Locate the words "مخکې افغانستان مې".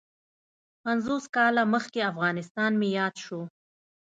1.73-2.89